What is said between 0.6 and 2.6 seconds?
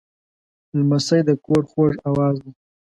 لمسی د کور خوږ آواز دی.